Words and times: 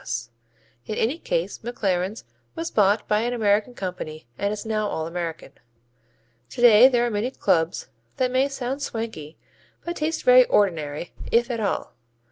S. 0.01 0.31
In 0.87 0.95
any 0.95 1.19
case 1.19 1.59
McLaren's 1.59 2.23
was 2.55 2.71
bought 2.71 3.07
by 3.07 3.19
an 3.19 3.33
American 3.33 3.75
company 3.75 4.27
and 4.35 4.51
is 4.51 4.65
now 4.65 4.87
all 4.87 5.05
American. 5.05 5.51
Today 6.49 6.87
there 6.87 7.05
are 7.05 7.11
many 7.11 7.29
clubs 7.29 7.87
that 8.17 8.31
may 8.31 8.47
sound 8.47 8.81
swanky 8.81 9.37
but 9.85 9.95
taste 9.97 10.23
very 10.23 10.45
ordinary, 10.45 11.13
if 11.31 11.51
at 11.51 11.59
all. 11.59 11.93